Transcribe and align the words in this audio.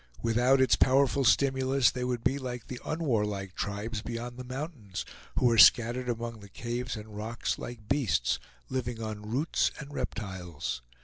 Without 0.23 0.59
its 0.59 0.75
powerful 0.75 1.23
stimulus 1.23 1.91
they 1.91 2.03
would 2.03 2.23
be 2.23 2.39
like 2.39 2.65
the 2.65 2.79
unwarlike 2.83 3.53
tribes 3.53 4.01
beyond 4.01 4.35
the 4.35 4.43
mountains, 4.43 5.05
who 5.37 5.47
are 5.51 5.59
scattered 5.59 6.09
among 6.09 6.39
the 6.39 6.49
caves 6.49 6.95
and 6.95 7.15
rocks 7.15 7.59
like 7.59 7.87
beasts, 7.87 8.39
living 8.67 8.99
on 8.99 9.21
roots 9.29 9.69
and 9.77 9.93
reptiles. 9.93 10.81